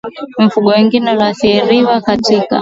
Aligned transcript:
Mifugo 0.39 0.69
wengine 0.69 1.09
walioathiriwa 1.09 2.01
katika 2.01 2.59